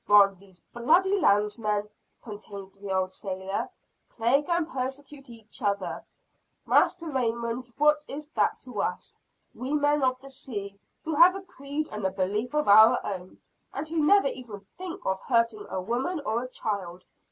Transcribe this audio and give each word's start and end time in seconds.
While 0.07 0.33
these 0.33 0.61
bloody 0.73 1.19
landsmen," 1.19 1.87
continued 2.23 2.73
the 2.73 2.91
old 2.91 3.11
sailor, 3.11 3.69
"plague 4.09 4.49
and 4.49 4.67
persecute 4.67 5.29
each 5.29 5.61
other, 5.61 6.03
Master 6.65 7.07
Raymond, 7.11 7.69
what 7.77 8.03
is 8.07 8.27
that 8.29 8.59
to 8.61 8.81
us, 8.81 9.19
we 9.53 9.73
men 9.75 10.01
of 10.01 10.19
the 10.19 10.31
sea, 10.31 10.79
who 11.03 11.13
have 11.13 11.35
a 11.35 11.41
creed 11.43 11.87
and 11.91 12.03
a 12.03 12.09
belief 12.09 12.55
of 12.55 12.67
our 12.67 12.99
own, 13.05 13.37
and 13.75 13.87
who 13.87 14.03
never 14.03 14.29
even 14.29 14.61
think 14.75 15.05
of 15.05 15.21
hurting 15.21 15.67
a 15.69 15.79
woman 15.79 16.19
or 16.25 16.41
a 16.41 16.49
child? 16.49 17.05